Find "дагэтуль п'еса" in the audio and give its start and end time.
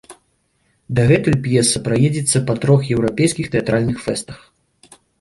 0.99-1.83